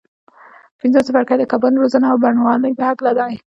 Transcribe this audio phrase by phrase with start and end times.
[0.79, 3.33] پنځم څپرکی د کبانو روزنه او بڼوالۍ په هکله دی.